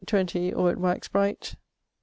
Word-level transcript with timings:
xx 0.07 0.57
or 0.57 0.71
it 0.71 0.79
wax 0.79 1.07
bright. 1.07 1.53